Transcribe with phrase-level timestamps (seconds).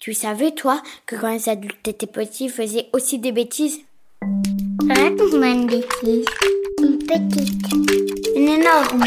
[0.00, 3.80] Tu savais, toi, que quand les adultes étaient petits, ils faisaient aussi des bêtises?
[4.88, 6.24] Raconte-moi une bêtise.
[6.80, 7.72] Une petite.
[8.34, 9.04] Une énorme.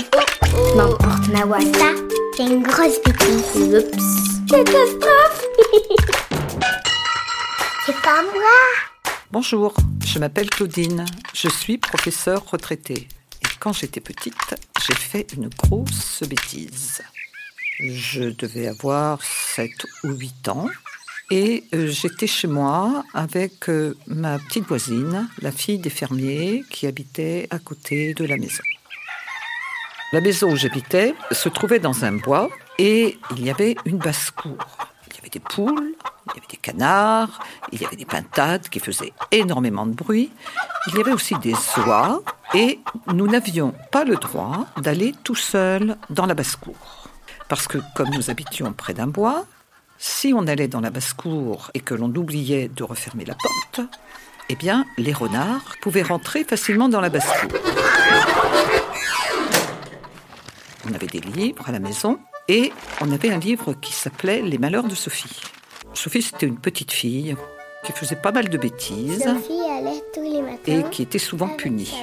[0.75, 1.61] N'importe, Mawa.
[1.61, 1.95] Ça,
[2.37, 3.73] c'est une grosse bêtise.
[3.73, 4.47] Oups.
[4.47, 5.47] Catastrophe
[7.87, 8.59] C'est pas moi.
[9.31, 9.73] Bonjour,
[10.05, 11.05] je m'appelle Claudine.
[11.33, 13.07] Je suis professeure retraitée.
[13.41, 14.35] Et quand j'étais petite,
[14.85, 17.01] j'ai fait une grosse bêtise.
[17.79, 19.71] Je devais avoir 7
[20.03, 20.67] ou 8 ans.
[21.31, 26.85] Et euh, j'étais chez moi avec euh, ma petite voisine, la fille des fermiers qui
[26.85, 28.61] habitait à côté de la maison.
[30.11, 34.57] La maison où j'habitais se trouvait dans un bois et il y avait une basse-cour.
[35.07, 35.95] Il y avait des poules,
[36.27, 37.39] il y avait des canards,
[37.71, 40.29] il y avait des pintades qui faisaient énormément de bruit.
[40.87, 42.21] Il y avait aussi des oies
[42.53, 47.02] et nous n'avions pas le droit d'aller tout seul dans la basse-cour.
[47.49, 49.45] Parce que comme nous habitions près d'un bois,
[49.97, 53.87] si on allait dans la basse-cour et que l'on oubliait de refermer la porte,
[54.49, 57.59] eh bien, les renards pouvaient rentrer facilement dans la basse-cour.
[60.89, 64.57] On avait des livres à la maison et on avait un livre qui s'appelait Les
[64.57, 65.41] malheurs de Sophie.
[65.93, 67.35] Sophie, c'était une petite fille
[67.85, 70.57] qui faisait pas mal de bêtises Sophie allait tous les matins.
[70.65, 71.93] et qui était souvent punie.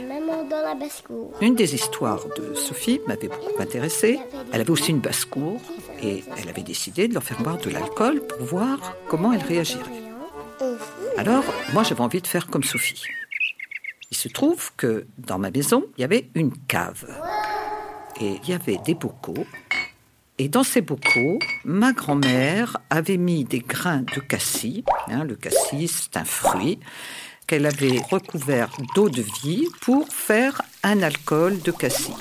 [1.41, 4.19] Une des histoires de Sophie m'avait beaucoup intéressée.
[4.53, 5.61] Elle avait aussi une basse-cour
[6.03, 9.83] et elle avait décidé de leur faire boire de l'alcool pour voir comment elle réagirait.
[11.17, 13.03] Alors, moi, j'avais envie de faire comme Sophie.
[14.11, 17.07] Il se trouve que dans ma maison, il y avait une cave.
[18.21, 19.47] Et il y avait des bocaux.
[20.39, 24.85] Et dans ces bocaux, ma grand-mère avait mis des grains de cassis.
[25.09, 26.79] Hein, le cassis, c'est un fruit
[27.51, 32.15] qu'elle avait recouvert d'eau de vie pour faire un alcool de cassis.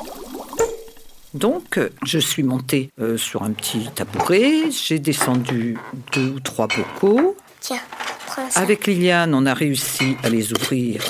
[1.35, 5.77] Donc, je suis montée euh, sur un petit tabouret, j'ai descendu
[6.13, 7.37] deux ou trois bocaux.
[7.59, 7.77] Tiens,
[8.25, 8.59] prends ça.
[8.59, 11.03] Avec Liliane, on a réussi à les ouvrir.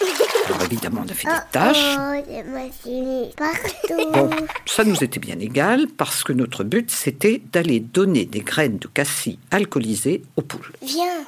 [0.46, 1.98] Alors évidemment, on a fait des tâches.
[1.98, 3.32] Oh.
[3.36, 4.12] Partout.
[4.14, 4.30] Bon,
[4.64, 8.88] ça nous était bien égal parce que notre but, c'était d'aller donner des graines de
[8.88, 10.72] cassis alcoolisées aux poules.
[10.80, 11.26] Viens.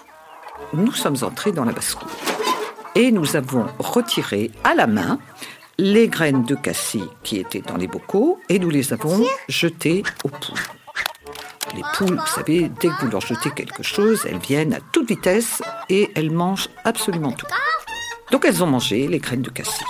[0.72, 2.08] Nous sommes entrés dans la basse-cour
[2.94, 5.18] et nous avons retiré à la main
[5.78, 10.28] les graines de cassis qui étaient dans les bocaux et nous les avons jetées aux
[10.28, 10.58] poules.
[11.74, 15.08] Les poules, vous savez, dès que vous leur jetez quelque chose, elles viennent à toute
[15.08, 17.46] vitesse et elles mangent absolument tout.
[18.30, 19.84] Donc elles ont mangé les graines de cassis.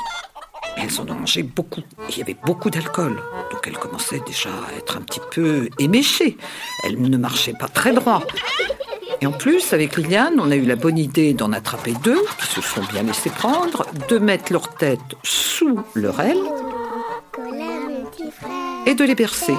[0.76, 1.82] Elles en ont mangé beaucoup.
[2.10, 3.20] Il y avait beaucoup d'alcool.
[3.50, 6.36] Donc elles commençaient déjà à être un petit peu éméchées.
[6.84, 8.22] Elles ne marchaient pas très droit.
[9.22, 12.46] Et en plus, avec Liliane, on a eu la bonne idée d'en attraper deux, qui
[12.46, 16.38] se sont bien laissés prendre, de mettre leur tête sous leur aile
[18.86, 19.54] et de les bercer.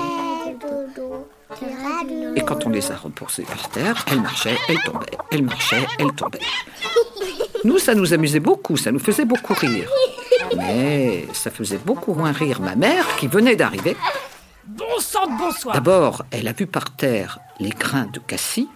[2.35, 6.13] Et quand on les a repoussées par terre, elles marchaient, elles tombaient, elles marchaient, elles
[6.13, 6.39] tombaient.
[7.63, 9.89] Nous, ça nous amusait beaucoup, ça nous faisait beaucoup rire.
[10.57, 13.95] Mais ça faisait beaucoup moins rire ma mère qui venait d'arriver.
[14.65, 18.67] Bon sang de bonsoir D'abord, elle a vu par terre les grains de cassis,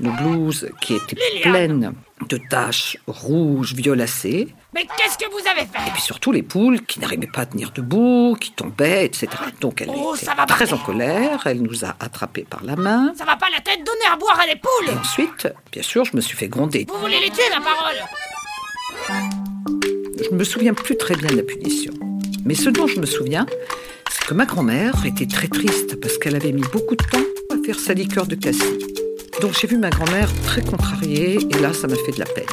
[0.00, 1.52] nos blouses qui étaient Liliane.
[1.52, 1.92] pleines
[2.28, 6.80] de taches rouges violacées, Mais qu'est-ce que vous avez et fait puis surtout les poules
[6.86, 9.28] qui n'arrivaient pas à tenir debout, qui tombaient, etc.
[9.60, 10.74] Donc elle Oh, était très pas.
[10.74, 13.12] en colère, elle nous a attrapés par la main.
[13.16, 16.04] Ça va pas la tête donner à boire à les Et poules ensuite, bien sûr,
[16.04, 16.86] je me suis fait gronder.
[16.88, 17.96] Vous voulez les tuer, ma parole?
[20.30, 21.92] Je me souviens plus très bien de la punition.
[22.44, 23.46] Mais ce dont je me souviens,
[24.10, 27.18] c'est que ma grand-mère était très triste parce qu'elle avait mis beaucoup de temps
[27.52, 28.62] à faire sa liqueur de cassis.
[29.40, 32.46] Donc j'ai vu ma grand-mère très contrariée et là, ça m'a fait de la peine.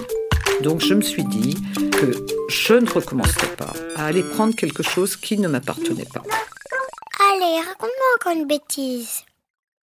[0.61, 1.55] Donc je me suis dit
[1.91, 2.11] que
[2.49, 6.23] je ne recommencerai pas à aller prendre quelque chose qui ne m'appartenait pas.
[7.31, 9.23] Allez, raconte-moi encore une bêtise.